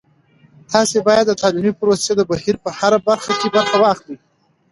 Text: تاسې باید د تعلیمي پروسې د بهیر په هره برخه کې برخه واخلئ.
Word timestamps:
تاسې 0.71 0.97
باید 1.07 1.25
د 1.27 1.33
تعلیمي 1.41 1.73
پروسې 1.79 2.11
د 2.15 2.21
بهیر 2.29 2.55
په 2.63 2.69
هره 2.77 2.99
برخه 3.07 3.31
کې 3.39 3.47
برخه 3.55 3.77
واخلئ. 3.83 4.15